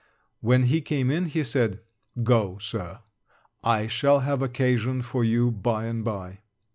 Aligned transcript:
When 0.39 0.63
he 0.63 0.81
came 0.81 1.11
in, 1.11 1.27
he 1.27 1.43
said, 1.43 1.79
'Go, 2.23 2.57
Sir. 2.57 3.01
I 3.63 3.85
shall 3.85 4.21
have 4.21 4.41
occasion 4.41 5.03
for 5.03 5.23
you 5.23 5.51
by 5.51 5.85
and 5.85 6.03
by.' 6.03 6.39